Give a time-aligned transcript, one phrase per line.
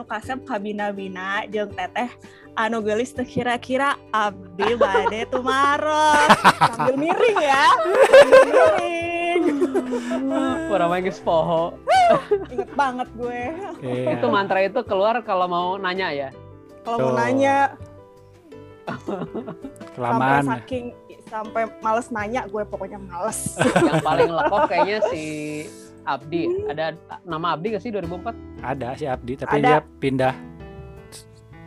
[0.00, 2.08] anu kasep kabina-bina jeung teteh
[2.56, 6.24] anu gelis teu kira-kira abdi bade tumaros
[6.72, 9.42] sambil miring ya sambil miring
[10.72, 11.76] Kurang main geus poho.
[12.48, 13.42] inget banget gue
[13.84, 14.16] Iya.
[14.16, 16.28] Itu mantra itu keluar kalau mau nanya ya.
[16.80, 17.76] kalau mau nanya
[19.92, 20.40] Kelamaan.
[20.40, 20.84] sampai saking
[21.28, 23.52] sampai males nanya gue pokoknya males
[23.84, 25.24] Yang paling lekok kayaknya si
[26.16, 26.42] Abdi.
[26.66, 28.64] Ada nama Abdi gak sih 2004?
[28.64, 29.66] Ada si Abdi, tapi Ada.
[29.66, 30.34] dia pindah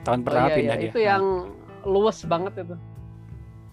[0.03, 0.83] tahun pertama oh, iya, pindah iya.
[0.83, 0.91] dia.
[0.91, 1.23] Itu yang
[1.87, 2.75] luwes banget itu.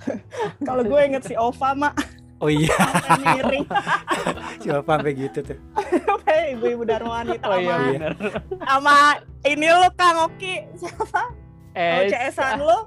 [0.69, 1.95] kalau gue inget si Ova mah
[2.41, 2.73] Oh iya,
[3.21, 3.69] miring
[4.65, 5.61] siapa sampai gitu tuh.
[5.77, 8.13] sampai ibu-ibu Dharma wanita Oh iya sama, benar.
[8.65, 8.97] sama
[9.45, 11.29] ini lu Kang Oki siapa oh,
[11.77, 12.79] Eh, CS-an lu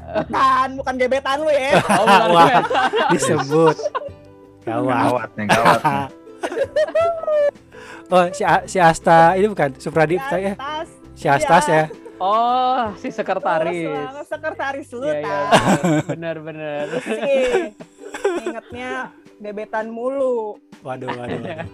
[0.00, 2.28] bukan bukan gebetan lu ya oh, bukan.
[2.32, 2.62] Wah,
[3.12, 3.76] disebut.
[4.66, 4.98] Gawat.
[4.98, 6.06] Gawat nih, gawat nih.
[8.14, 10.54] oh, si, A- si Asta ini bukan Supradipta ya?
[10.54, 11.84] Tas Si Astas ya?
[12.16, 13.88] Oh, si sekretaris.
[13.88, 15.38] banget, sekretaris lu Iya, iya.
[15.52, 16.04] Tas.
[16.08, 16.84] Benar, benar.
[17.04, 17.72] sih
[18.40, 21.66] ingetnya gebetan mulu Waduh, waduh, waduh.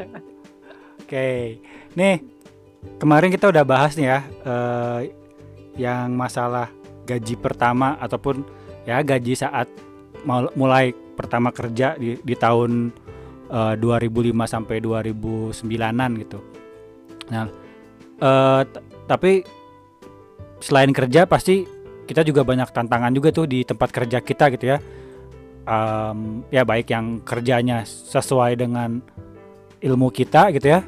[1.02, 1.58] Oke,
[1.94, 2.22] nih
[2.98, 5.00] kemarin kita udah bahas nih ya eh,
[5.78, 6.70] yang masalah
[7.06, 8.42] gaji pertama ataupun
[8.82, 9.68] ya gaji saat
[10.54, 12.94] mulai pertama kerja di, di tahun
[13.52, 16.38] eh, 2005 sampai 2009an gitu.
[17.28, 17.46] Nah,
[18.18, 19.32] eh, t- tapi
[20.62, 21.68] selain kerja pasti
[22.08, 24.78] kita juga banyak tantangan juga tuh di tempat kerja kita gitu ya.
[25.62, 28.98] Em, ya baik yang kerjanya sesuai dengan
[29.78, 30.82] ilmu kita gitu ya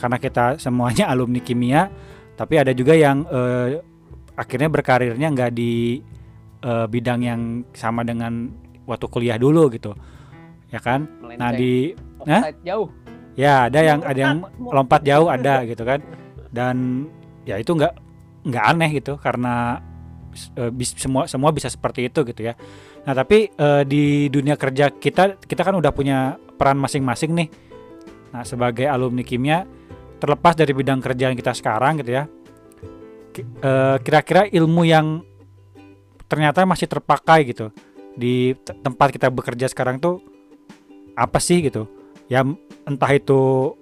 [0.00, 1.92] karena kita semuanya alumni kimia
[2.36, 3.80] tapi ada juga yang eh,
[4.36, 6.00] akhirnya berkarirnya nggak di
[6.64, 7.40] eh, bidang yang
[7.72, 8.52] sama dengan
[8.88, 9.96] waktu kuliah dulu gitu
[10.68, 11.06] ya kan?
[11.22, 11.58] Nah Melenceng.
[11.58, 11.72] di
[12.18, 12.88] Offside jauh.
[13.36, 16.00] ya ada yang ada yang Lompat, jauh ada gitu kan.
[16.50, 17.06] Dan
[17.44, 17.94] ya itu nggak
[18.46, 19.82] nggak aneh gitu karena
[20.56, 22.54] eh, bis- semua semua bisa seperti itu gitu ya.
[23.04, 26.18] Nah tapi eh, di dunia kerja kita kita kan udah punya
[26.56, 27.48] peran masing-masing nih.
[28.34, 29.62] Nah sebagai alumni kimia
[30.16, 32.24] terlepas dari bidang kerjaan kita sekarang gitu ya
[33.62, 35.20] eh, kira-kira ilmu yang
[36.26, 37.70] ternyata masih terpakai gitu
[38.16, 40.18] di te- tempat kita bekerja sekarang tuh
[41.16, 41.88] apa sih gitu
[42.28, 42.44] ya
[42.84, 43.72] entah itu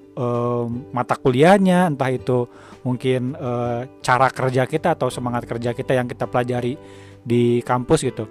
[0.94, 2.46] mata kuliahnya, entah itu
[2.86, 6.78] mungkin eh, cara kerja kita atau semangat kerja kita yang kita pelajari
[7.24, 8.30] di kampus gitu.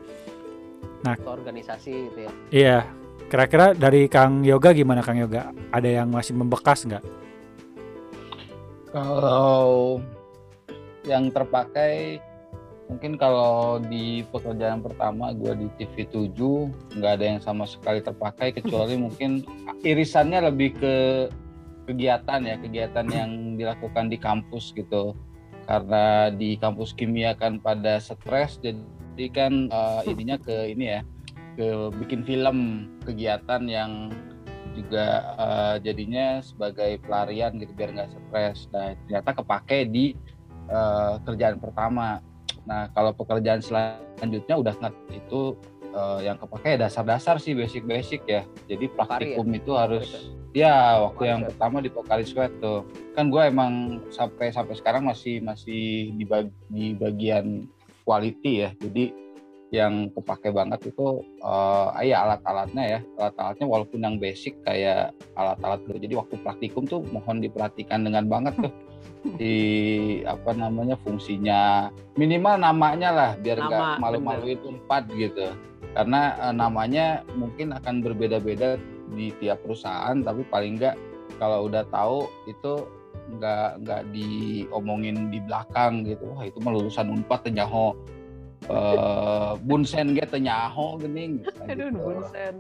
[1.04, 2.32] Atau organisasi gitu ya.
[2.54, 2.78] Iya,
[3.28, 5.52] kira-kira dari Kang Yoga gimana Kang Yoga?
[5.76, 7.04] Ada yang masih membekas nggak?
[8.94, 10.00] Kalau
[11.04, 12.22] yang terpakai
[12.92, 18.52] mungkin kalau di pekerjaan pertama gue di TV 7 nggak ada yang sama sekali terpakai
[18.56, 19.44] kecuali mungkin
[19.82, 20.96] irisannya lebih ke
[21.88, 25.16] kegiatan ya kegiatan yang dilakukan di kampus gitu
[25.64, 31.02] karena di kampus kimia kan pada stres jadi kan eh, ininya ke ini ya
[31.54, 34.10] ke bikin film kegiatan yang
[34.74, 35.06] juga
[35.38, 38.68] eh, jadinya sebagai pelarian gitu biar nggak stres.
[38.74, 40.18] Nah ternyata kepake di
[40.68, 42.20] eh, kerjaan pertama.
[42.64, 45.58] Nah kalau pekerjaan selanjutnya udah nggak itu
[45.94, 48.44] eh, yang kepake dasar-dasar sih basic-basic ya.
[48.68, 52.86] Jadi praktikum itu harus ya waktu yang Pokari pertama di Pokari Sweat tuh.
[53.18, 57.68] Kan gue emang sampai sampai sekarang masih masih di, bag- di bagian
[58.04, 58.70] quality ya.
[58.78, 59.23] Jadi
[59.74, 63.00] yang kepake banget itu eh ya alat-alatnya ya.
[63.18, 68.54] Alat-alatnya walaupun yang basic kayak alat-alat dulu jadi waktu praktikum tuh mohon diperhatikan dengan banget
[68.62, 68.74] tuh.
[69.42, 69.58] Di
[70.30, 71.90] apa namanya fungsinya.
[72.14, 75.58] Minimal namanya lah biar nggak Nama, malu-maluin empat gitu.
[75.98, 78.78] Karena eh, namanya mungkin akan berbeda-beda
[79.18, 80.96] di tiap perusahaan tapi paling nggak
[81.42, 82.86] kalau udah tahu itu
[83.34, 86.30] nggak nggak diomongin di belakang gitu.
[86.38, 87.54] Wah itu mah lulusan unpad teh
[88.64, 92.00] eh bunsen ge teu nyaho geuning Aduh, gitu.
[92.00, 92.56] Bunsen.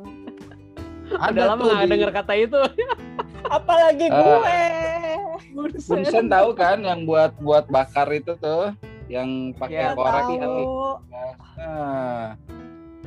[1.14, 2.62] ada Udah lama nggak di- denger kata itu.
[3.46, 4.24] apalagi Ah.
[5.46, 8.72] gue bunsen tahu kan yang buat buat bakar itu tuh
[9.06, 12.34] yang pakai Ya, korek hati nah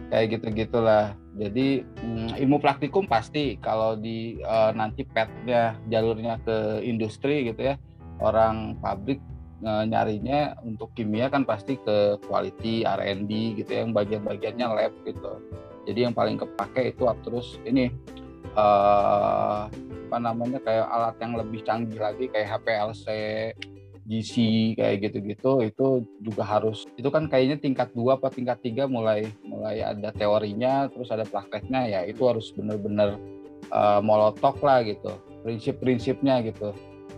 [0.06, 6.56] kayak gitu gitulah jadi mm, ilmu praktikum pasti kalau di eh, nanti petnya jalurnya ke
[6.80, 7.74] industri gitu ya
[8.18, 14.66] orang pabrik eh, nyarinya untuk kimia kan pasti ke quality R&D gitu ya, yang bagian-bagiannya
[14.68, 15.32] lab gitu.
[15.86, 17.88] Jadi yang paling kepake itu terus ini
[18.56, 19.62] eh
[20.06, 23.06] apa namanya kayak alat yang lebih canggih lagi kayak HPLC,
[24.06, 24.34] GC
[24.78, 25.86] kayak gitu-gitu itu
[26.22, 31.10] juga harus itu kan kayaknya tingkat dua apa tingkat tiga mulai mulai ada teorinya terus
[31.10, 33.18] ada prakteknya ya itu harus benar-benar
[33.74, 35.10] uh, molotok lah gitu
[35.42, 36.70] prinsip-prinsipnya gitu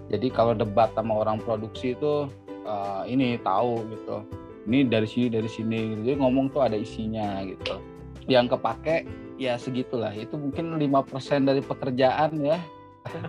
[0.09, 2.33] jadi kalau debat sama orang produksi itu
[2.65, 4.25] uh, ini tahu gitu.
[4.69, 7.81] Ini dari sini dari sini jadi ngomong tuh ada isinya gitu.
[8.29, 9.05] Yang kepake
[9.37, 10.13] ya segitulah.
[10.13, 12.59] Itu mungkin lima persen dari pekerjaan ya.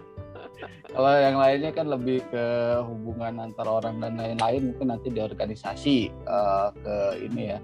[0.90, 2.46] Kalau yang lainnya kan lebih ke
[2.84, 4.74] hubungan antar orang dan lain-lain.
[4.74, 7.60] Mungkin nanti di organisasi uh, ke ini ya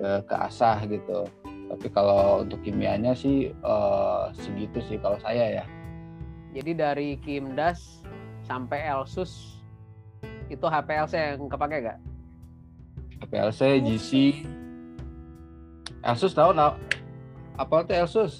[0.00, 1.28] ke ke asah gitu.
[1.66, 5.64] Tapi kalau untuk kimianya sih uh, segitu sih kalau saya ya.
[6.54, 8.06] Jadi dari Kimdas
[8.46, 9.58] sampai Elsus
[10.46, 11.98] itu HPLC yang kepake gak?
[13.26, 14.10] HPLC, GC,
[16.06, 16.74] Elsus tahu nggak?
[17.58, 18.32] Apa itu Elsus?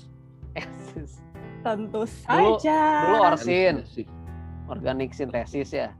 [0.55, 1.19] Elsus.
[1.67, 2.81] Tentu Dulu- saja.
[3.11, 4.07] Dulu Orsin, Elsus.
[4.71, 5.91] organik sintesis ya.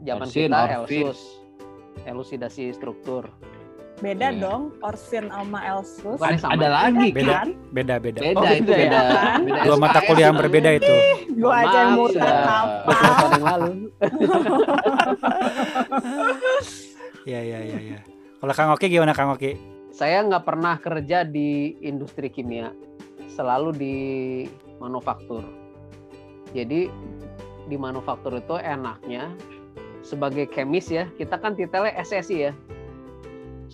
[0.00, 1.04] Zaman Orsin, kita Orfin.
[1.12, 1.20] Elsus.
[2.06, 3.28] Elusidasi struktur.
[3.96, 4.38] Beda Iya.
[4.38, 6.20] dong, Orsin sama Elsus.
[6.20, 6.52] Bukan sama.
[6.54, 7.32] Ada lagi Beda.
[7.40, 7.48] Kan?
[7.72, 8.20] Beda beda.
[8.20, 8.84] Beda Oh, itu beda ya?
[8.84, 9.00] beda.
[9.40, 10.94] beda Dua mata kuliah yang berbeda itu.
[11.34, 12.44] Gua aja yang sudah.
[12.44, 12.92] apa.
[13.32, 13.72] Yang lalu.
[17.26, 17.98] Iya iya iya iya.
[18.38, 19.58] Kalau Kang Oki gimana Kang Oki?
[19.90, 22.70] Saya nggak pernah kerja di industri kimia,
[23.26, 23.96] selalu di
[24.78, 25.42] manufaktur.
[26.54, 26.86] Jadi
[27.66, 29.34] di manufaktur itu enaknya
[30.06, 32.52] sebagai kemis ya, kita kan titelnya SSI ya,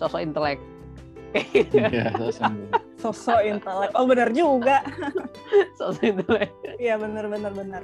[0.03, 0.59] sosok intelek.
[1.31, 2.11] Iya,
[2.99, 3.89] Sosok intelek.
[3.97, 4.83] Oh benar juga.
[5.79, 6.51] sosok intelek.
[6.75, 7.81] Iya benar benar benar.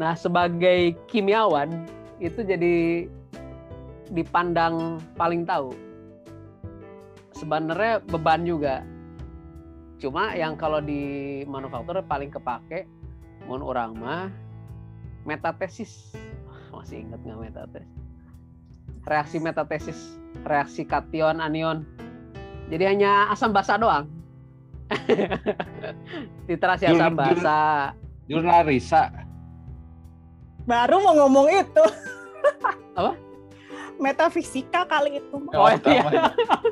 [0.00, 1.84] Nah sebagai kimiawan
[2.16, 3.04] itu jadi
[4.08, 5.76] dipandang paling tahu.
[7.36, 8.80] Sebenarnya beban juga.
[10.00, 12.88] Cuma yang kalau di manufaktur paling kepake
[13.44, 14.32] mun orang mah
[15.28, 16.16] metatesis.
[16.72, 17.92] Masih ingat nggak metatesis?
[19.04, 21.84] Reaksi metatesis, reaksi kation anion.
[22.70, 24.06] Jadi hanya asam basa doang.
[26.50, 27.92] Literasi asam basa.
[28.30, 29.10] Jurnal Risa.
[30.66, 31.84] Baru mau ngomong itu.
[32.98, 33.12] Apa?
[34.00, 35.36] Metafisika kali itu.
[35.52, 36.30] Oh, iya.
[36.46, 36.70] sama,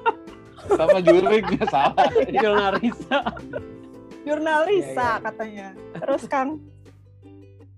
[0.78, 2.06] sama juringnya salah.
[2.30, 3.20] Jurnal Risa.
[4.28, 5.24] Jurnalisa Iya, iya.
[5.24, 5.68] katanya.
[6.04, 6.60] Terus Kang,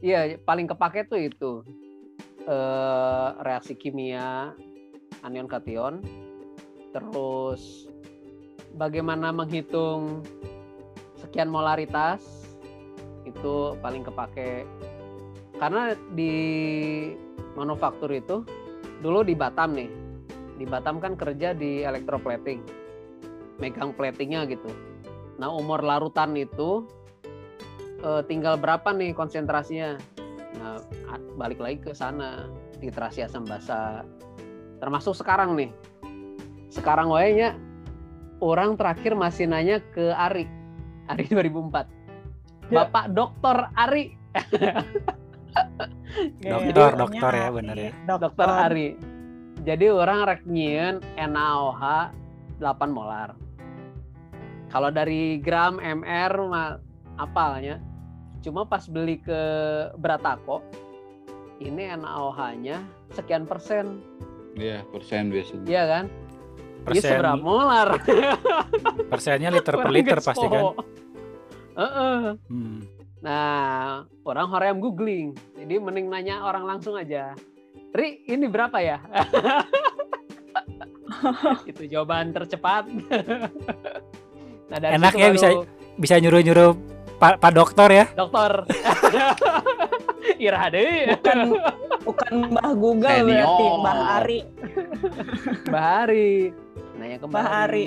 [0.01, 1.53] Iya, paling kepake tuh itu
[2.49, 4.57] eh, reaksi kimia
[5.23, 6.05] anion kation,
[6.95, 7.87] terus
[8.77, 10.25] bagaimana menghitung
[11.21, 12.25] sekian molaritas
[13.29, 14.65] itu paling kepake
[15.61, 16.35] karena di
[17.53, 18.43] manufaktur itu
[19.05, 19.91] dulu di Batam nih,
[20.57, 22.65] di Batam kan kerja di electroplating,
[23.61, 24.73] megang platingnya gitu.
[25.37, 26.89] Nah umur larutan itu
[28.01, 30.01] eh, tinggal berapa nih konsentrasinya.
[30.61, 30.77] Nah,
[31.41, 32.45] balik lagi ke sana,
[32.85, 34.05] literasi asam basa.
[34.81, 35.71] Termasuk sekarang nih.
[36.73, 37.55] Sekarang wayanya
[38.41, 40.49] orang terakhir masih nanya ke Ari.
[41.13, 41.87] Ari 2004.
[42.71, 42.87] Ya.
[42.87, 44.15] Bapak Dokter Ari,
[46.41, 47.57] Dokter, dokter ya, Ari.
[47.59, 47.91] bener ya.
[48.07, 48.89] Dokter Ari.
[49.61, 51.83] Jadi orang rek nyieun NaOH
[52.63, 53.37] 8 molar.
[54.71, 56.79] Kalau dari gram MR mah
[57.19, 57.83] apalnya.
[58.41, 59.37] Cuma pas beli ke
[60.01, 60.65] Bratako
[61.61, 62.81] ini NaOH-nya
[63.13, 64.01] sekian persen.
[64.55, 65.67] Iya, persen biasanya.
[65.67, 66.05] Iya kan?
[66.81, 67.89] Persen seberapa molar?
[69.13, 70.29] persennya liter per liter gespo.
[70.33, 70.65] pasti kan.
[71.77, 72.19] Heeh.
[72.49, 72.79] Hmm.
[73.21, 75.37] Nah, orang hoream googling.
[75.55, 77.37] Jadi mending nanya orang langsung aja.
[77.93, 78.99] Ri, ini berapa ya?
[81.71, 82.89] Itu jawaban tercepat.
[84.71, 85.67] nah, dari Enak ya, baru, bisa-
[86.01, 86.71] Bisa nyuruh-nyuruh
[87.21, 88.05] Pak Pak dokter ya.
[88.17, 88.65] dokter.
[90.41, 91.17] Ira deh.
[91.17, 91.39] Bukan
[92.05, 93.27] bukan Mbah Google Senior.
[93.27, 94.39] berarti Mbah Ari.
[95.69, 96.31] Mbak Hari.
[97.01, 97.45] Nanya ke Hari.
[97.49, 97.87] Hari.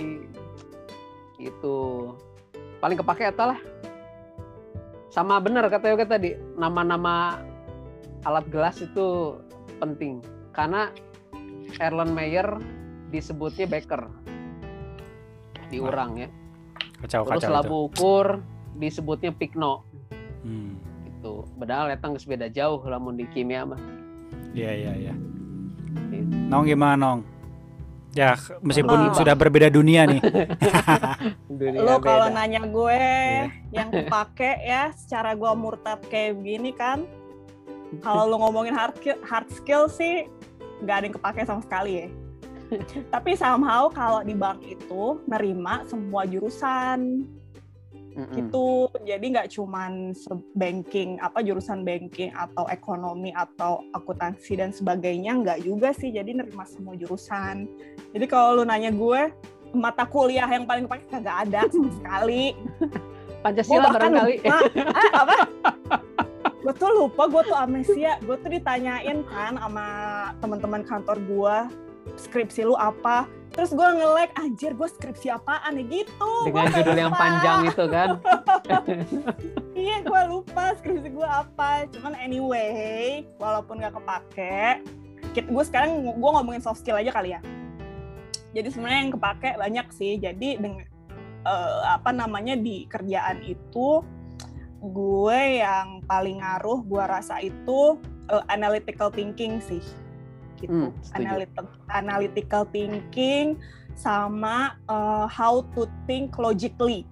[1.40, 1.78] Itu.
[2.80, 3.60] Paling kepake eta lah.
[5.14, 7.38] Sama benar kata Yoga tadi, nama-nama
[8.26, 9.38] alat gelas itu
[9.78, 10.26] penting.
[10.54, 10.90] Karena
[11.78, 12.58] Erlen Meyer
[13.14, 14.10] disebutnya Becker.
[15.70, 16.30] Diurang ya.
[17.06, 17.56] Kacau Terus kacau itu.
[17.56, 18.28] labu ukur
[18.78, 19.86] disebutnya Pigno.
[20.42, 20.76] Hmm.
[21.24, 21.48] Gitu.
[21.56, 23.80] Padahal geus beda jauh lamun di kimia mah.
[24.52, 25.14] Iya iya iya.
[26.12, 26.36] Gitu.
[26.52, 27.20] Nong gimana Nong?
[28.12, 29.16] Ya meskipun Apa?
[29.16, 30.20] sudah berbeda dunia nih.
[31.50, 33.48] Dunia Lo kalau nanya gue Iya.
[33.72, 37.08] yang kepake ya secara gue murtad kayak gini kan.
[38.04, 40.28] Kalau lo ngomongin hard skill, hard skill sih
[40.84, 42.08] nggak ada yang kepake sama sekali ya.
[43.16, 47.26] Tapi somehow kalau di bank itu nerima semua jurusan.
[48.14, 48.34] Mm-mm.
[48.38, 48.90] gitu.
[49.04, 50.14] Jadi nggak cuman
[50.54, 56.14] banking apa jurusan banking atau ekonomi atau akuntansi dan sebagainya nggak juga sih.
[56.14, 57.68] Jadi nerima semua jurusan.
[58.14, 59.34] Jadi kalau lu nanya gue
[59.74, 62.54] mata kuliah yang paling pakai kagak ada sama sekali.
[63.44, 64.36] Pancasila barangkali.
[64.48, 64.62] Ah,
[65.26, 65.36] apa?
[66.64, 68.16] gue tuh lupa, gue tuh amnesia.
[68.24, 69.88] Gue tuh ditanyain kan sama
[70.40, 71.58] teman-teman kantor gue,
[72.18, 73.26] skripsi lu apa?
[73.54, 76.32] Terus gue nge-like, anjir gue skripsi apaan ya gitu.
[76.50, 77.22] Gua Dengan judul yang lupa.
[77.22, 78.10] panjang itu kan.
[79.74, 81.90] Iya, gue lupa skripsi gue apa.
[81.92, 84.80] Cuman anyway, walaupun gak kepake,
[85.38, 87.42] gue sekarang gue ngomongin soft skill aja kali ya.
[88.54, 90.22] Jadi sebenarnya yang kepake banyak sih.
[90.22, 90.86] Jadi dengan
[91.44, 94.02] eh, apa namanya di kerjaan itu
[94.84, 98.00] gue yang paling ngaruh gue rasa itu
[98.32, 99.84] eh, analytical thinking sih
[100.64, 100.72] gitu.
[100.72, 101.20] Hmm, setuju.
[101.20, 103.60] Analytic- analytical thinking
[103.94, 107.04] sama eh, how to think logically.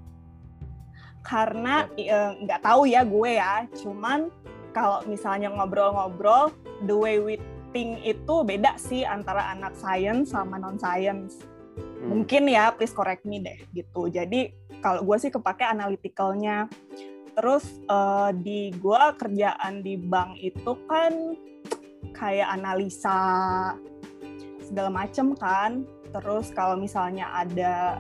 [1.22, 4.31] Karena eh, nggak tahu ya gue ya cuman
[4.72, 6.50] kalau misalnya ngobrol-ngobrol
[6.88, 7.36] the way we
[7.75, 12.17] think itu beda sih antara anak science sama non science Hmm.
[12.17, 14.10] mungkin ya please correct me deh gitu.
[14.10, 16.65] Jadi kalau gue sih kepake analyticalnya.
[17.31, 21.13] Terus eh, di gue kerjaan di bank itu kan
[22.12, 23.20] kayak analisa
[24.62, 28.00] segala macem kan terus kalau misalnya ada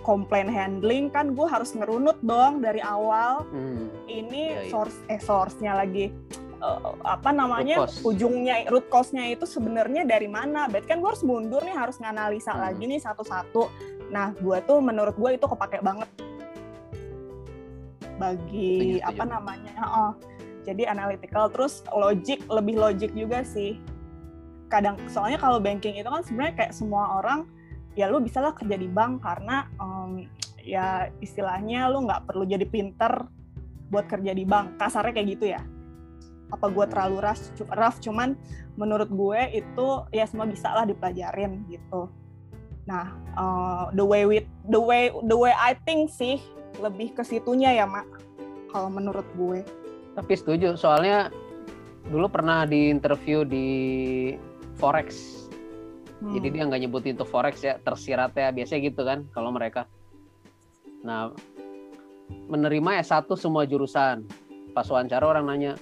[0.00, 3.92] komplain handling kan gue harus ngerunut dong dari awal Hmm.
[4.06, 4.70] ini Iya, iya.
[4.72, 6.08] source eh source-nya lagi
[6.56, 8.00] eh, apa namanya Root cause.
[8.06, 10.68] ujungnya root cause-nya itu sebenarnya dari mana?
[10.68, 12.62] Berarti kan gue harus mundur nih harus nganalisa Hmm.
[12.62, 13.62] lagi nih satu-satu.
[14.08, 16.08] Nah, gue tuh menurut gue itu kepake banget
[18.16, 19.08] bagi setuju.
[19.08, 19.72] apa namanya?
[19.74, 20.10] Heeh.
[20.70, 23.82] Jadi analytical terus logic lebih logic juga sih.
[24.70, 27.50] Kadang soalnya kalau banking itu kan sebenarnya kayak semua orang
[27.98, 30.30] ya lu bisa lah kerja di bank karena em,
[30.62, 33.26] ya istilahnya lu nggak perlu jadi pinter
[33.90, 34.78] buat kerja di bank.
[34.78, 35.60] Kasarnya kayak gitu ya.
[36.54, 37.42] Apa gue terlalu rough,
[37.74, 38.38] rough cuman
[38.78, 42.06] menurut gue itu ya semua bisa lah dipelajarin gitu.
[42.86, 46.38] Nah eh, the way with the way the way I think sih
[46.78, 48.06] lebih ke situnya ya mak
[48.70, 49.66] kalau menurut gue
[50.20, 51.32] Tapi setuju, soalnya
[52.12, 53.68] dulu pernah di interview di
[54.76, 55.40] Forex.
[56.20, 56.36] Hmm.
[56.36, 59.88] Jadi dia nggak nyebutin itu Forex ya, tersirat ya, biasanya gitu kan kalau mereka.
[61.00, 61.32] Nah,
[62.52, 64.28] menerima S1 semua jurusan.
[64.76, 65.72] Pas wawancara orang nanya,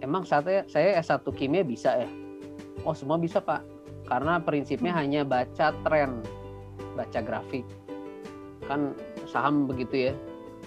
[0.00, 2.08] emang saya, saya S1 kimia bisa ya?
[2.88, 3.60] Oh semua bisa pak,
[4.08, 5.00] karena prinsipnya Hmm.
[5.04, 6.24] hanya baca tren,
[6.96, 7.68] baca grafik.
[8.64, 8.96] Kan
[9.28, 10.12] saham begitu ya,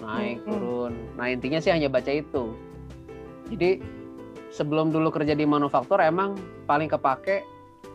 [0.00, 0.50] naik Hmm, hmm.
[0.50, 0.92] turun.
[1.16, 2.56] Nah intinya sih hanya baca itu.
[3.50, 3.80] Jadi
[4.50, 7.44] sebelum dulu kerja di manufaktur emang paling kepake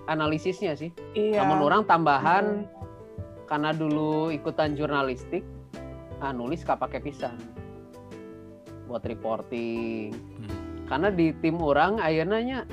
[0.05, 0.93] analisisnya sih.
[1.13, 2.69] iya Namun orang tambahan
[3.45, 5.41] karena dulu ikutan jurnalistik,
[6.19, 7.37] ah, nulis kapake pisan
[8.85, 10.13] buat reporting.
[10.13, 10.49] Hmm.
[10.85, 12.65] Karena di tim orang ayeuna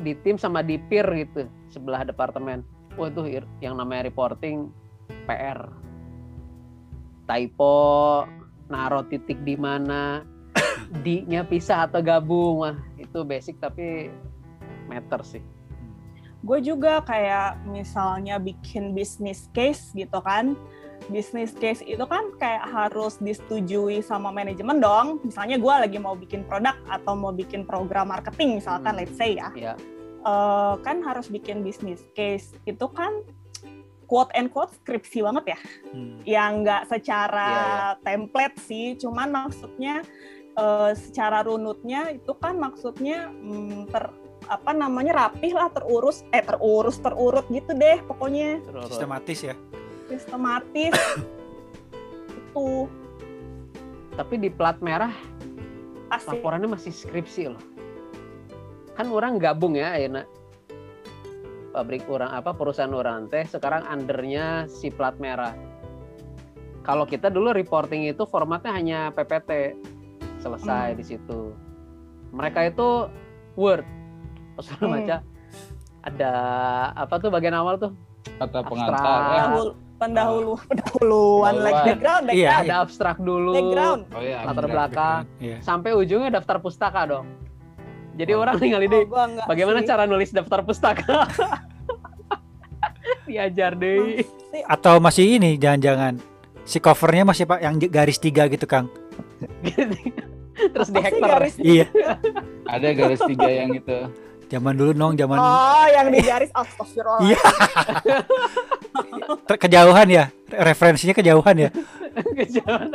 [0.00, 2.60] di tim sama di peer gitu sebelah departemen.
[2.98, 4.68] Wah itu ir- yang namanya reporting
[5.24, 5.70] PR.
[7.24, 8.26] Typo,
[8.70, 10.22] naro titik di mana,
[11.04, 14.08] di-nya pisah atau gabung, wah itu basic tapi
[14.88, 15.42] meter sih.
[16.40, 20.56] gue juga kayak misalnya bikin bisnis case gitu kan.
[21.12, 25.20] Bisnis case itu kan kayak harus disetujui sama manajemen dong.
[25.20, 29.00] Misalnya gue lagi mau bikin produk atau mau bikin program marketing misalkan Hmm.
[29.04, 29.52] let's say ya.
[29.52, 29.74] Ya,
[30.20, 32.52] Eh, kan harus bikin bisnis case.
[32.68, 33.24] Itu kan
[34.10, 35.58] quote and quote skripsi banget ya.
[35.94, 36.18] Hmm.
[36.26, 40.02] yang nggak secara Iya, template sih, cuman maksudnya
[40.58, 44.10] eh, secara runutnya itu kan maksudnya mm, ter
[44.50, 48.58] apa namanya rapih lah terurus eh terurus terurut gitu deh pokoknya.
[48.90, 49.54] Sistematis ya.
[50.10, 50.90] sistematis.
[52.50, 52.90] Itu
[54.18, 55.14] tapi di plat merah
[56.10, 56.34] asik.
[56.34, 57.62] laporannya masih skripsi loh.
[58.98, 60.26] Kan orang gabung ya ayeuna
[61.80, 65.56] pabrik orang apa perusahaan orang teh sekarang undernya si plat merah.
[66.82, 69.72] Kalau kita dulu reporting itu formatnya hanya PPT
[70.36, 70.98] selesai Hmm.
[71.00, 71.40] di situ.
[72.30, 73.08] Mereka itu
[73.54, 73.88] Word.
[74.60, 74.92] Orang Hmm.
[74.94, 75.16] baca
[76.02, 76.32] ada
[76.94, 77.92] apa tuh bagian awal tuh
[78.36, 79.16] kata pengantar ya.
[79.40, 81.84] pendahulu pendahulu pendahuluan like Pendahuluan.
[81.86, 85.56] background Iya, background ada abstrak dulu background Oh iya, latar belakang Iya.
[85.60, 87.24] sampai ujungnya daftar pustaka dong.
[88.12, 88.40] Jadi Oh.
[88.42, 89.88] orang tinggal Oh, ide enggak Bagaimana sih.
[89.88, 91.24] cara nulis daftar pustaka?
[93.30, 94.26] Diajar deh.
[94.66, 96.18] Atau masih ini jangan-jangan
[96.66, 98.90] si covernya masih pak yang garis tiga gitu Kang.
[100.74, 101.86] Terus di garis Iya.
[102.74, 103.98] Ada garis tiga yang itu.
[104.50, 107.38] Zaman dulu nong, zaman oh yang di garis astagfirullah Iya.
[109.46, 110.24] kejauhan ya.
[110.50, 111.70] Referensinya kejauhan ya.
[112.38, 112.90] Kejauhan.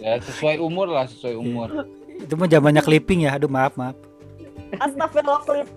[0.00, 1.84] Ya sesuai umur lah, sesuai umur.
[2.16, 3.36] Itu mah zamannya clipping ya.
[3.36, 4.00] Aduh maaf maaf.
[4.80, 5.68] Astagfirullah klip.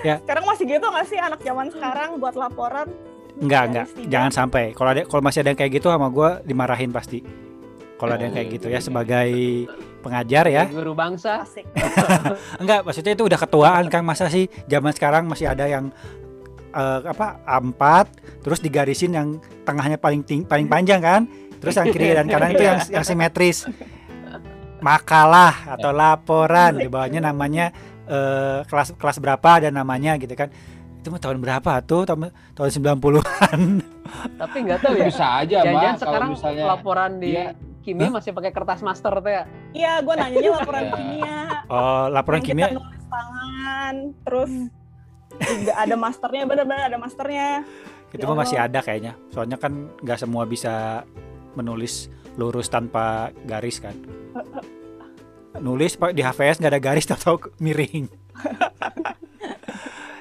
[0.00, 0.16] Ya.
[0.22, 2.88] Sekarang masih gitu nggak sih anak zaman sekarang buat laporan?
[3.40, 3.86] Enggak enggak.
[4.08, 4.64] Jangan sampai.
[4.76, 7.24] Kalau ada kalau masih ada yang kayak gitu sama gua dimarahin pasti.
[8.00, 9.28] Kalau ada yang kayak gitu ya sebagai
[10.00, 10.64] pengajar ya.
[10.68, 11.44] Guru bangsa.
[11.44, 11.68] Asik.
[12.62, 14.08] Enggak, maksudnya itu udah ketuaan Kang.
[14.08, 15.92] Masa sih zaman sekarang masih ada yang
[16.72, 17.82] eh, apa A4
[18.40, 19.28] terus digarisin yang
[19.68, 21.28] tengahnya paling ting paling panjang kan?
[21.60, 23.68] Terus yang kiri dan kanan itu yang yang simetris.
[24.80, 27.68] Makalah atau laporan di bawahnya namanya
[28.10, 30.50] eh, kelas kelas berapa dan namanya gitu kan.
[30.98, 32.04] Itu mah tahun berapa tuh?
[32.04, 33.60] Tahun tahun 90-an.
[34.36, 35.06] Tapi nggak tahu ya.
[35.06, 38.20] Bisa aja, kalau sekarang misalnya laporan di dia kimia Hah?
[38.20, 39.42] masih pakai kertas master tuh ya.
[39.72, 40.92] Iya, gue nanyanya laporan Ya.
[40.92, 41.38] kimia.
[41.66, 42.66] Oh, laporan Yang kimia.
[42.68, 44.52] Kita nulis tangan, terus
[45.40, 47.48] juga ada masternya, bener-bener ada masternya.
[48.12, 49.12] Itu Ya mah masih ada kayaknya.
[49.32, 49.72] Soalnya kan
[50.04, 51.06] nggak semua bisa
[51.56, 53.96] menulis lurus tanpa garis kan.
[55.58, 58.06] Nulis pak di HVS nggak ada garis atau miring.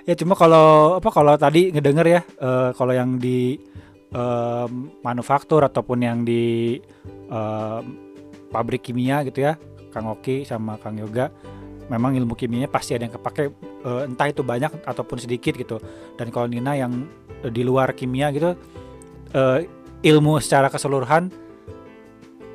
[0.09, 3.61] ya cuma kalau apa kalau tadi ngedenger ya eh, kalau yang di
[4.09, 6.81] em, manufaktur ataupun yang di
[7.29, 7.83] em,
[8.49, 9.53] pabrik kimia gitu ya
[9.93, 11.29] Kang Oki sama Kang Yoga
[11.93, 13.53] memang ilmu kimianya pasti ada yang kepake
[13.85, 15.77] eh, entah itu banyak ataupun sedikit gitu
[16.17, 17.05] dan kalau Nina yang
[17.45, 18.57] di luar kimia gitu
[19.37, 19.69] eh,
[20.01, 21.29] ilmu secara keseluruhan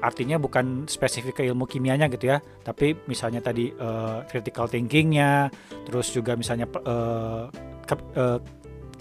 [0.03, 5.49] artinya bukan spesifik ke ilmu kimianya gitu ya tapi misalnya tadi eh, critical thinkingnya
[5.87, 7.45] terus juga misalnya eh,
[7.85, 8.39] ke- eh,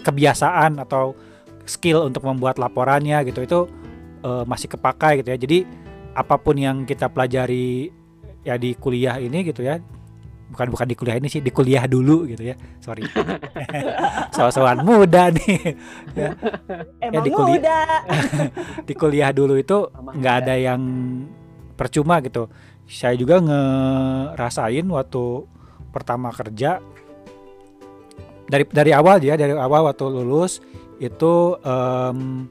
[0.04, 1.16] kebiasaan atau
[1.64, 3.60] skill untuk membuat laporannya gitu itu
[4.24, 5.38] eh, masih kepakai gitu ya.
[5.40, 5.58] Jadi
[6.14, 7.90] apa pun yang kita pelajari
[8.44, 9.80] ya di kuliah ini gitu ya
[10.50, 12.56] bukan bukan di kuliah ini sih di kuliah dulu gitu ya.
[12.80, 13.04] Sorry.
[14.36, 15.74] Soal-soal muda nih.
[17.04, 17.78] Emang di kuliah- muda.
[18.88, 20.82] di kuliah dulu itu nggak ada yang
[21.74, 22.46] percuma gitu.
[22.84, 25.24] Saya juga ngerasain waktu
[25.88, 26.82] pertama kerja
[28.44, 30.60] dari dari awal ya dari awal waktu lulus
[31.00, 32.44] itu em,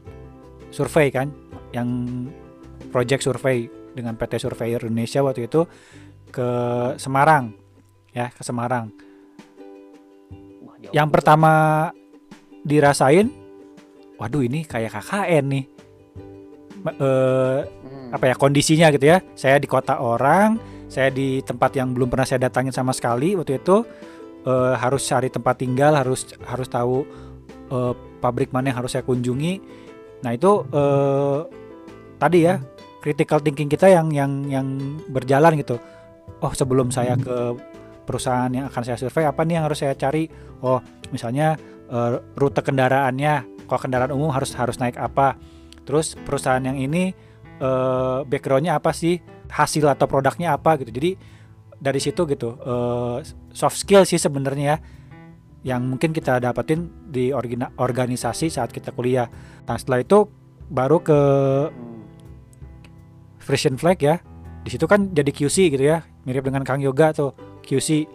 [0.73, 1.29] survei kan
[1.69, 1.87] yang
[2.89, 5.69] project survei dengan PT Surveyor Indonesia waktu itu
[6.33, 6.49] ke
[6.97, 7.53] Semarang
[8.13, 8.93] ya ke Semarang.
[10.63, 11.15] Wah, Yang juga.
[11.19, 11.53] pertama
[12.63, 13.27] dirasain,
[14.15, 15.65] waduh ini kayak KKN nih.
[16.83, 18.11] Eh, Hmm.
[18.11, 19.23] apa ya kondisinya gitu ya.
[19.33, 20.59] Saya di kota orang,
[20.91, 23.87] saya di tempat yang belum pernah saya datangin sama sekali waktu itu
[24.43, 27.07] eh, harus cari tempat tinggal, harus harus tahu
[27.71, 29.63] eh, pabrik mana yang harus saya kunjungi.
[30.21, 31.39] Nah itu eh,
[32.19, 32.59] tadi ya
[32.99, 34.67] critical thinking kita yang yang yang
[35.07, 35.79] berjalan gitu.
[36.43, 37.55] Oh sebelum saya ke
[38.03, 40.27] perusahaan yang akan saya survei apa nih yang harus saya cari?
[40.63, 41.55] Oh misalnya
[41.89, 43.65] eh, rute kendaraannya.
[43.67, 45.39] Kalau kendaraan umum harus harus naik apa?
[45.83, 47.15] Terus perusahaan yang ini
[47.59, 49.19] eh, backgroundnya apa sih
[49.53, 51.13] hasil atau produknya apa gitu jadi
[51.77, 53.17] dari situ gitu eh,
[53.53, 54.77] soft skill sih sebenarnya ya
[55.63, 59.31] yang mungkin kita dapetin di organisasi saat kita kuliah
[59.63, 60.27] nah setelah itu
[60.67, 61.19] baru ke.
[63.43, 64.23] Frisian Flag ya
[64.63, 68.05] di situ kan jadi QC gitu ya mirip dengan Kang Yoga tuh QC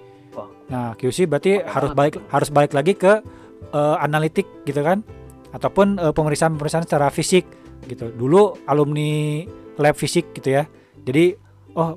[0.68, 3.24] nah QC berarti harus balik harus balik lagi ke
[3.72, 5.00] eh, analitik gitu kan?
[5.50, 7.48] Ataupun eh, pemeriksaan-pemeriksaan secara fisik
[7.88, 8.12] gitu.
[8.12, 9.42] Dulu alumni
[9.80, 10.68] lab fisik gitu ya.
[11.02, 11.32] Jadi
[11.72, 11.96] oh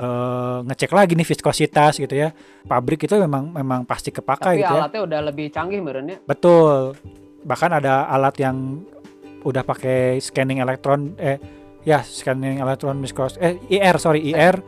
[0.00, 2.32] eh, ngecek lagi nih viskositas gitu ya.
[2.64, 4.80] Pabrik itu memang memang pasti kepakai Tapi gitu ya.
[4.80, 6.18] alatnya udah lebih canggih meren ya.
[6.24, 6.96] betul.
[7.44, 8.84] Bahkan ada alat yang
[9.40, 11.40] udah pakai scanning elektron eh
[11.80, 14.60] ya scanning elektron mikros eh IR sorry IR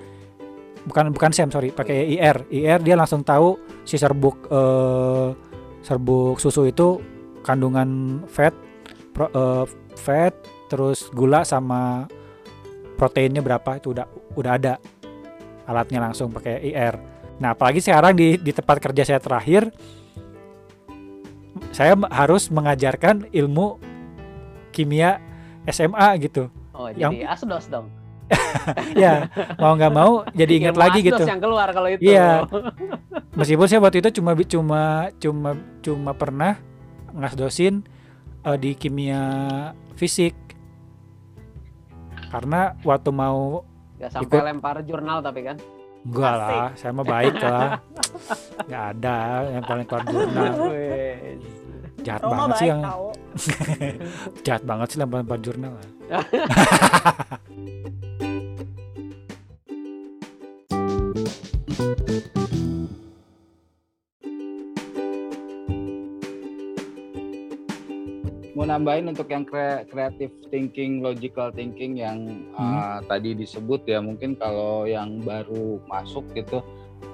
[0.86, 5.28] bukan bukan SEM sorry pakai IR IR dia langsung tahu si serbuk eh,
[5.82, 6.98] serbuk susu itu
[7.42, 8.54] kandungan fat
[9.14, 9.64] pro- eh,
[9.94, 10.34] fat
[10.66, 12.06] terus gula sama
[12.96, 14.06] proteinnya berapa itu udah
[14.38, 14.74] udah ada
[15.66, 16.94] alatnya langsung pakai IR.
[17.38, 19.70] Nah, apalagi sekarang di di tempat kerja saya terakhir
[21.74, 23.78] saya harus mengajarkan ilmu
[24.74, 25.18] kimia
[25.68, 26.48] SMA gitu.
[26.72, 27.86] Oh, Yang- jadi asdos dong.
[29.02, 29.26] Ya,
[29.58, 31.24] mau nggak mau jadi ingat Ilmu lagi gitu.
[31.24, 32.00] yang keluar kalau itu.
[32.04, 32.46] Iya.
[33.34, 34.82] Meskipun saya waktu itu cuma cuma
[35.18, 36.60] cuma cuma pernah
[37.12, 37.82] ngasdosin
[38.44, 39.22] eh, di kimia
[39.96, 40.36] fisik.
[42.32, 43.66] Karena waktu mau
[44.00, 44.46] Gak sampai Ikut.
[44.48, 45.56] lempar jurnal tapi kan.
[46.02, 47.78] enggak lah, saya mah baik lah.
[48.66, 49.16] Nggak ada
[49.54, 50.54] yang paling keluar jurnal.
[52.02, 52.82] Jahat Roma banget sih yang
[54.46, 55.74] jahat banget sih lempar-lempar jurnal.
[68.52, 69.42] mau nambahin untuk yang
[69.90, 76.62] creative thinking, logical thinking yang uh, tadi disebut ya mungkin kalau yang baru masuk gitu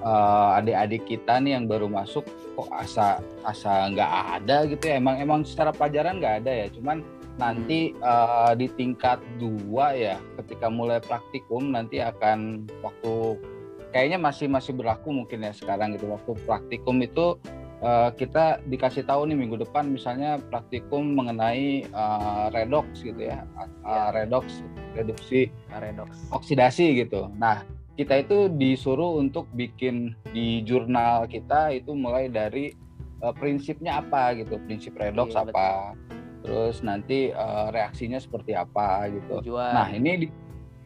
[0.03, 4.99] uh, adik-adik kita nih yang baru masuk kok asa asa nggak ada gitu ya?
[4.99, 6.67] Emang emang secara pelajaran nggak ada ya?
[6.71, 7.03] Cuman
[7.39, 13.39] nanti uh, di tingkat dua ya ketika mulai praktikum nanti akan waktu
[13.95, 16.11] kayaknya masih masih berlaku mungkin ya sekarang gitu.
[16.11, 17.39] Waktu praktikum itu
[17.79, 23.47] uh, kita dikasih tahu nih minggu depan misalnya praktikum mengenai uh, redox gitu ya,
[23.87, 24.59] uh, redox
[24.93, 26.11] reduksi Redox.
[26.35, 27.31] oksidasi gitu.
[27.39, 27.63] Nah
[27.99, 32.71] kita itu disuruh untuk bikin di jurnal kita itu mulai dari
[33.19, 35.91] uh, prinsipnya apa gitu, prinsip redox Iya, apa,
[36.39, 39.43] terus nanti uh, reaksinya seperti apa gitu.
[39.43, 39.75] Tujuan.
[39.75, 40.33] Nah ini di-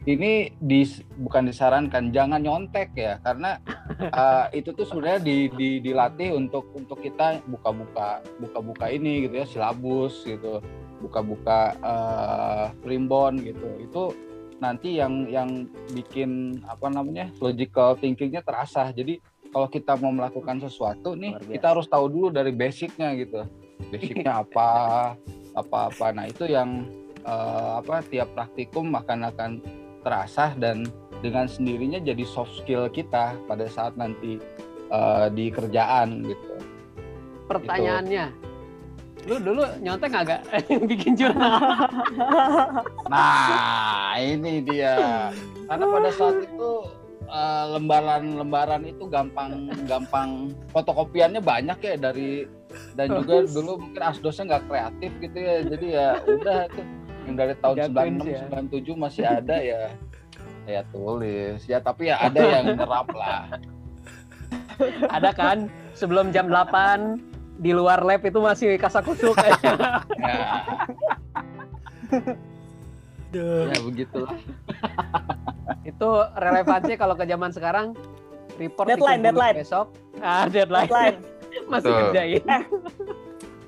[0.04, 3.62] ini dis, bukan disarankan jangan nyontek ya karena
[4.10, 9.46] uh, itu tuh sebenarnya di, di- dilatih untuk untuk kita buka-buka buka-buka ini gitu ya
[9.48, 10.60] silabus gitu
[11.00, 14.02] buka-buka uh, primbon gitu itu
[14.62, 18.90] nanti yang yang bikin apa namanya logical thinkingnya terasa.
[18.94, 19.18] Jadi
[19.54, 23.46] kalau kita mau melakukan sesuatu nih kita harus tahu dulu dari basicnya gitu.
[23.90, 24.68] Basicnya apa
[25.54, 26.86] apa apa nah itu yang
[27.22, 29.50] eh, apa tiap praktikum akan akan
[30.02, 30.84] terasah dan
[31.22, 34.42] dengan sendirinya jadi soft skill kita pada saat nanti
[34.90, 36.54] eh, di kerjaan gitu.
[37.44, 38.53] Pertanyaannya,
[39.24, 40.40] lu dulu nyontek agak
[40.90, 41.56] bikin jurnal?
[43.12, 45.30] Nah, ini dia.
[45.68, 46.70] Karena pada saat itu
[47.28, 52.48] eh, lembaran-lembaran itu gampang gampang fotokopiannya banyak ya dari
[52.98, 55.56] dan juga dulu mungkin asdosnya nggak kreatif gitu ya.
[55.68, 56.82] Jadi ya udah itu
[57.24, 58.42] yang dari tahun 96 sih ya.
[58.96, 59.82] 97 masih ada ya
[60.64, 61.60] ya tulis.
[61.68, 63.42] Ya tapi ya ada yang nyerap lah.
[65.12, 69.74] Ada kan sebelum jam 8 di luar lab itu masih kasakusuk kayaknya.
[73.34, 74.30] Ya, ya begitulah.
[75.90, 77.98] itu relevansi kalau ke zaman sekarang
[78.62, 79.58] report Deadline, deadline.
[79.58, 79.90] besok.
[80.22, 80.86] Ah, deadline.
[80.86, 81.18] Deadline.
[81.70, 82.42] Masih kerjain.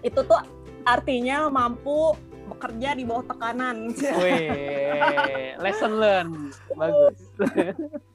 [0.06, 0.38] Itu tuh
[0.86, 2.14] artinya mampu
[2.46, 3.90] bekerja di bawah tekanan.
[4.22, 6.54] Wih, lesson learn.
[6.70, 7.18] Bagus.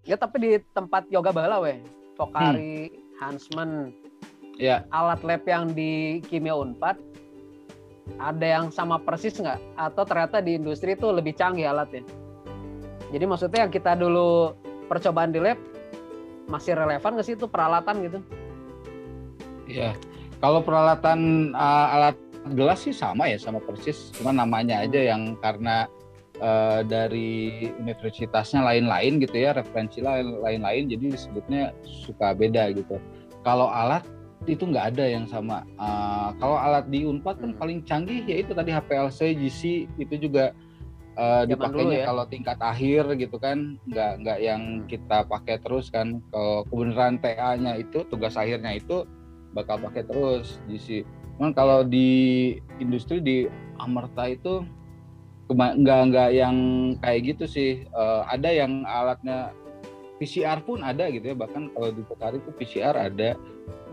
[0.07, 1.83] ya tapi di tempat yoga bala weh.
[2.15, 3.91] Pokari, Hansman,
[4.59, 6.99] Ya, alat lab yang di Kimia Unpad
[8.19, 9.57] ada yang sama persis nggak?
[9.77, 12.03] Atau ternyata di industri itu lebih canggih alatnya?
[13.11, 14.55] Jadi maksudnya yang kita dulu
[14.87, 15.59] percobaan di lab
[16.51, 18.19] masih relevan nggak sih itu peralatan gitu?
[19.71, 19.95] ya.
[20.41, 22.17] Kalau peralatan uh, alat
[22.57, 25.85] gelas sih sama ya sama persis, cuma namanya aja yang karena
[26.41, 32.97] uh, dari universitasnya lain-lain gitu ya, referensi lain- lain-lain, jadi disebutnya suka beda gitu.
[33.45, 34.01] Kalau alat
[34.49, 35.61] itu nggak ada yang sama.
[35.77, 37.59] Uh, kalau alat di Unpad kan Hmm.
[37.61, 39.61] paling canggih ya itu tadi HPLC, GC
[40.01, 40.55] itu juga
[41.13, 42.05] uh, Zaman dipakainya ya.
[42.09, 44.87] kalau tingkat akhir gitu kan, nggak nggak yang Hmm.
[44.89, 46.17] kita pakai terus kan.
[46.33, 49.05] Kalau kebenaran TA-nya itu tugas akhirnya itu
[49.53, 51.05] bakal pakai terus GC.
[51.37, 52.09] Cuman kalau di
[52.81, 53.37] industri di
[53.77, 54.65] Amerta itu
[55.51, 56.55] nggak nggak yang
[57.03, 57.71] kayak gitu sih.
[57.83, 59.51] Eh, ada yang alatnya
[60.15, 61.35] PCR pun ada gitu ya.
[61.35, 63.35] Bahkan kalau di Pokari itu PCR ada.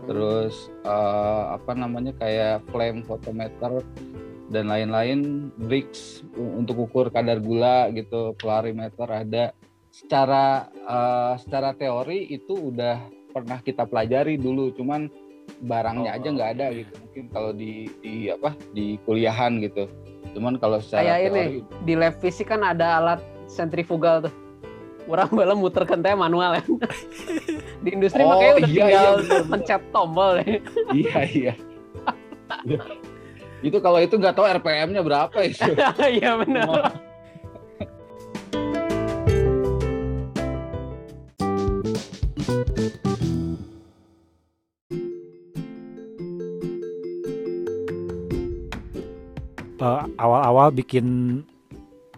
[0.07, 3.83] Terus eh, apa namanya kayak flame photometer
[4.49, 9.45] dan lain-lain, bricks untuk ukur kadar gula gitu, polarimeter ada.
[9.89, 15.09] Secara eh, secara teori itu udah pernah kita pelajari dulu, cuman
[15.65, 16.93] barangnya Oh, aja nggak ada gitu.
[17.05, 19.89] Mungkin kalau di di apa di kuliahan gitu.
[20.37, 21.29] Cuman kalau secara Kayak ini.
[21.29, 24.33] teori Di lab fisik kan ada alat sentrifugal tuh.
[25.09, 26.63] Orang bala muter kentanya manual ya.
[27.79, 30.45] di industri Oh, makanya udah iya, tinggal iya, bener, pencet tombol ya.
[30.99, 31.53] iya iya.
[33.59, 35.63] itu kalau itu nggak tahu RPM-nya berapa itu.
[36.19, 36.95] Iya benar.
[50.19, 51.39] Awal-awal bikin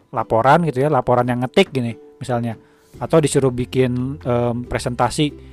[0.09, 2.57] laporan gitu ya, laporan yang ngetik gini misalnya,
[2.97, 5.50] atau disuruh bikin em, presentasi.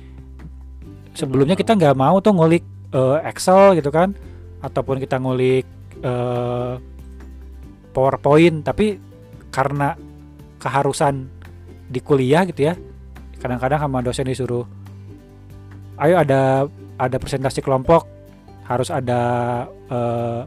[1.13, 4.15] Sebelumnya kita nggak mau tuh ngulik eh, Excel gitu kan,
[4.63, 5.65] ataupun kita ngulik
[6.03, 6.73] eh,
[7.91, 8.99] PowerPoint, tapi
[9.49, 9.97] karena
[10.61, 11.25] keharusan
[11.89, 12.77] di kuliah gitu ya,
[13.41, 14.63] kadang-kadang sama dosen disuruh,
[15.97, 16.69] ayo ada
[16.99, 18.05] ada presentasi kelompok,
[18.69, 19.21] harus ada
[19.89, 20.41] eh,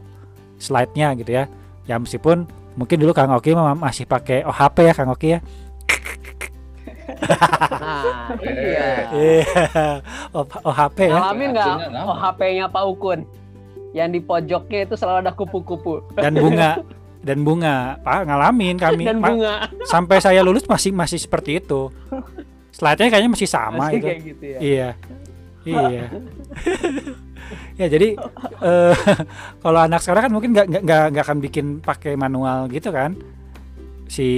[0.61, 1.45] slide-nya gitu ya.
[1.83, 2.47] Ya meskipun
[2.79, 5.39] mungkin dulu Kang Oki masih pakai OHP ya Kang Oki ya.
[7.23, 8.87] Nah, iya.
[9.09, 9.85] Iya.
[10.31, 11.13] O- OHP ya.
[11.13, 11.67] Ngalamin nggak?
[11.89, 12.01] Apa?
[12.03, 13.19] oh, HP-nya Pak Ukun?
[13.93, 16.01] yang di pojoknya itu selalu ada kupu-kupu.
[16.13, 16.81] Dan bunga.
[17.27, 18.01] Dan bunga.
[18.01, 19.05] Pak ngalamin kami.
[19.05, 19.53] Dan Ma- bunga.
[19.83, 21.93] sampai saya lulus masih masih seperti itu.
[22.71, 24.05] Slide-nya kayaknya masih sama Masih itu.
[24.05, 24.59] kayak gitu ya?
[24.59, 24.89] Iya.
[25.63, 26.03] Iya.
[27.73, 28.15] Ya jadi
[28.61, 28.95] eh,
[29.59, 33.17] kalau anak sekarang kan mungkin nggak- nggak nggak akan bikin pakai manual gitu kan
[34.13, 34.29] si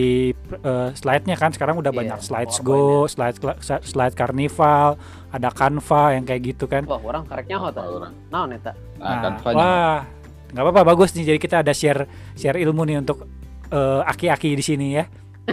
[0.64, 3.36] eh, slide-nya kan sekarang udah Iya, banyak slides go slide
[3.84, 4.96] slide carnival
[5.36, 6.88] ada Canva yang kayak gitu kan.
[6.88, 8.16] Wah orang kareknya hot Orang.
[8.32, 9.58] naon eta Nah, kan Fanya.
[9.60, 9.98] wah
[10.56, 11.36] nggak apa-apa bagus nih.
[11.36, 13.28] Jadi kita ada share share ilmu nih untuk
[13.68, 15.04] eh, aki-aki di sini ya.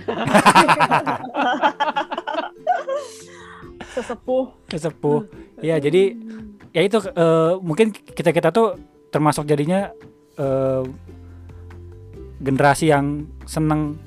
[3.92, 4.44] Sesepuh.
[4.70, 5.20] sesepuh.
[5.60, 6.16] Ya jadi
[6.72, 8.78] ya itu eh, mungkin kita kita tuh
[9.12, 9.90] termasuk jadinya
[10.38, 10.82] eh,
[12.40, 13.98] generasi yang seneng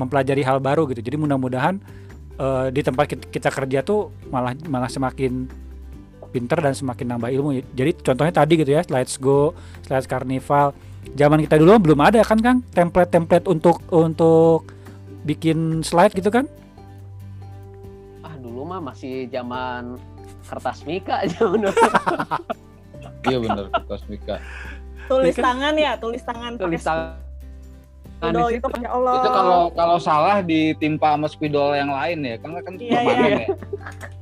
[0.00, 1.76] mempelajari hal baru gitu jadi mudah-mudahan
[2.36, 5.44] eh, di tempat kita, kita kerja tuh malah malah semakin
[6.30, 9.50] pinter dan semakin nambah ilmu jadi contohnya tadi gitu ya slides go
[9.82, 10.70] slides carnival
[11.18, 14.70] zaman kita dulu belum ada kan kang template-template untuk untuk
[15.26, 16.46] bikin slide gitu kan
[18.22, 19.98] ah dulu mah masih zaman
[20.46, 21.74] kertas mika zaman dulu.
[23.20, 24.36] Iya bener kertas Mika.
[25.04, 25.44] Tulis Ya kan?
[25.44, 27.20] tangan ya, tulis tangan tulis tangan
[28.22, 28.78] spidol di itu situ.
[28.78, 29.14] ya Allah.
[29.16, 33.40] Itu kalau kalau salah ditimpa sama spidol yang lain ya, kan kan Iya, permanen iya.
[33.40, 33.48] ya.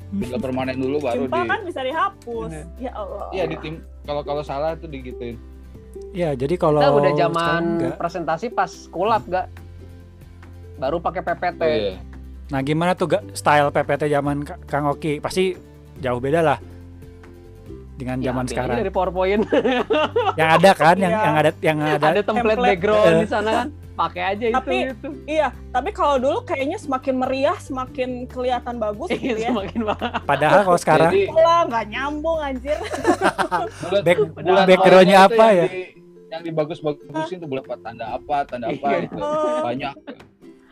[0.08, 2.48] Udah permanen dulu baru Timpa di kan bisa dihapus.
[2.48, 2.66] Bener.
[2.78, 3.26] Ya Allah.
[3.30, 5.36] Iya ditim kalau kalau salah itu digituin.
[6.10, 9.50] ya jadi kalau kita udah zaman presentasi pas kulap gak
[10.78, 11.94] baru pakai PPT Oh, iya.
[12.48, 15.18] Nah gimana tuh gak style PPT zaman Ka- Kang Oki?
[15.18, 15.52] Pasti
[15.98, 16.58] jauh beda lah
[17.92, 18.76] dengan Ya, zaman aja sekarang.
[18.78, 19.42] dari PowerPoint
[20.38, 21.20] Yang ada kan, yang Iya.
[21.20, 22.06] yang ada yang ada.
[22.06, 22.62] ada template, Template.
[22.70, 23.18] background Eh.
[23.18, 27.58] di sana kan pakai aja itu Tapi- itu Iya, tapi kalau dulu kayaknya semakin meriah,
[27.58, 29.50] semakin kelihatan bagus gitu Iya, ya.
[29.50, 32.78] semakin banget Padahal kalau sekarang Jadi Lah, nggak nyambung anjir.
[34.06, 34.30] Back-
[34.64, 35.66] backgroundnya itu apa yang ya?
[35.66, 35.90] di-
[36.28, 38.98] yang dibagus-bagusin tuh bulat tanda apa, tanda apa Iya.
[39.02, 39.16] gitu.
[39.16, 39.64] Oh.
[39.64, 39.94] Banyak.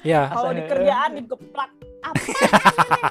[0.05, 2.23] ya, Kalau di kerjaan digeplak apa?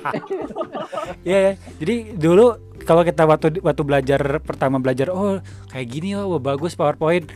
[1.25, 1.54] ya, ya.
[1.75, 7.28] Jadi dulu kalau kita waktu waktu belajar pertama belajar, oh kayak gini oh bagus PowerPoint.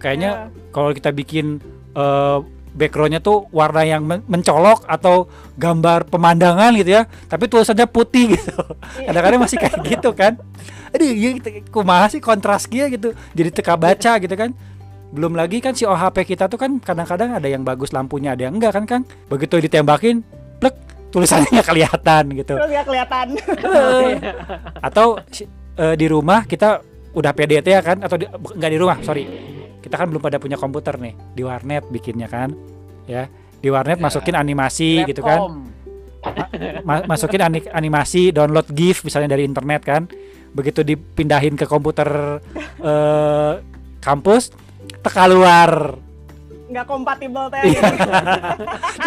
[0.00, 0.44] Kayaknya Ya.
[0.70, 1.60] kalau kita bikin
[1.90, 2.38] eh,
[2.70, 8.54] backgroundnya tuh warna yang men- mencolok atau gambar pemandangan gitu ya, tapi tulisannya putih gitu.
[9.00, 10.38] Kadang-kadang masih kayak gitu kan.
[10.90, 13.10] Aduh, kita- kumaha sih kontras kia gitu.
[13.30, 14.54] Jadi teka baca gitu kan.
[15.10, 18.54] Belum lagi kan si OHP kita tuh kan kadang-kadang ada yang bagus lampunya, ada yang
[18.54, 19.02] enggak kan Kang.
[19.26, 20.22] Begitu ditembakin,
[20.56, 20.78] plek
[21.10, 22.54] tulisannya kelihatan gitu.
[22.54, 23.26] Terus nggak kelihatan.
[24.80, 25.18] Atau
[25.76, 26.78] eh, di rumah kita
[27.10, 29.26] udah PDT ya kan atau di, nggak di rumah, sorry.
[29.80, 32.52] Kita kan belum pada punya komputer nih, di warnet bikinnya kan.
[33.04, 34.02] Ya, di warnet Ya.
[34.02, 35.68] masukin animasi gitu kan.
[36.82, 40.04] Ma- masukin ani- animasi download GIF misalnya dari internet kan
[40.50, 42.04] begitu dipindahin ke komputer
[42.76, 43.52] eh,
[43.98, 44.52] kampus
[45.00, 45.96] teka luar
[46.68, 47.72] Nggak kompatibel teh.
[47.72, 47.82] Iya.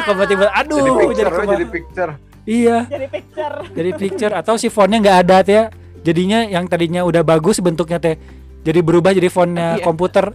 [0.04, 2.12] kompatibel aduh jadi picture, jadi, jadi picture.
[2.44, 3.56] iya Jadi picture.
[3.72, 5.66] jadi picture atau si fontnya nggak ada teh ya.
[6.02, 8.18] jadinya yang tadinya udah bagus bentuknya teh
[8.60, 9.86] jadi berubah jadi fontnya Iya.
[9.86, 10.34] komputer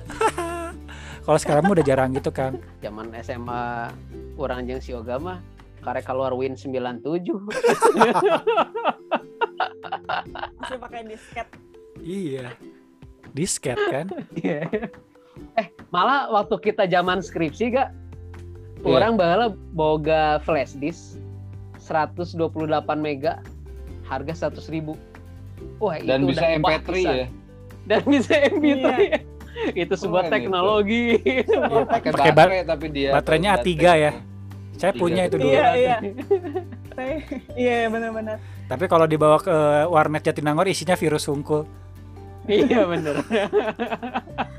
[1.28, 3.92] kalau sekarang mah udah jarang gitu kan zaman SMA
[4.34, 5.44] orang jeung si Oga mah
[5.78, 7.04] karek keluar Win 97
[10.56, 11.46] Masih pakai disket.
[11.98, 12.48] iya
[13.30, 14.08] disket kan
[15.54, 17.92] eh malah waktu kita zaman skripsi gak
[18.78, 18.94] Iya.
[18.94, 21.18] orang bahala boga flash disk
[21.82, 22.38] 128
[22.94, 23.42] mega
[24.02, 24.94] harga 100.000 ribu
[25.76, 27.10] wah Dan itu bisa udah kebah MP3 pisan.
[27.12, 27.26] ya.
[27.84, 29.18] dan bisa MP3 Iya.
[29.74, 31.04] Itu sebuah Keren teknologi.
[31.18, 31.44] Iya,
[31.84, 34.12] Pakai Pakai ba- baterai tapi dia baterainya A3 ya.
[34.74, 35.50] saya punya itu dulu.
[35.50, 35.96] Iya, iya.
[36.92, 37.20] Saya-
[37.52, 38.36] Iya, benar-benar.
[38.64, 41.66] Tapi kalau dibawa ke warnet Jatinangor isinya virus hungkul.
[42.48, 43.20] iya bener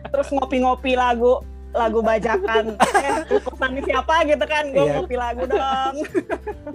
[0.05, 2.73] Terus ngopi-ngopi lagu lagu bajakan.
[3.69, 4.63] Eh siapa gitu kan?
[4.67, 4.93] Gue Iya.
[4.95, 5.93] ngopi lagu dong.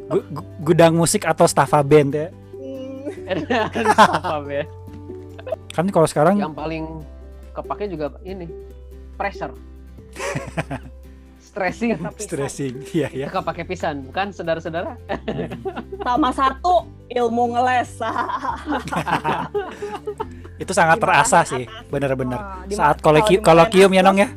[0.06, 2.28] Gu- gu- gudang musik atau staffa band ya.
[2.54, 3.10] Hmm,
[5.70, 7.02] Kan kalau sekarang yang paling
[7.54, 8.50] kepake juga ini
[9.14, 9.54] pressure
[11.40, 12.74] stressing tapi stressing.
[12.90, 13.28] Iya ya.
[13.30, 14.98] kepake pisan bukan saudara-saudara
[16.00, 18.02] sama satu ilmu ngeles
[20.54, 21.90] Itu sangat terasa sih, atas.
[21.90, 22.38] bener-bener.
[22.38, 24.28] Wah, di Saat koleki- kalau kolokium ya nong ya.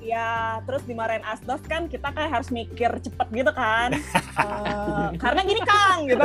[0.00, 0.28] ya
[0.64, 3.94] terus dimarahin asdos kan kita kayak harus mikir cepet gitu kan
[4.40, 6.24] Eh, karena gini kang gitu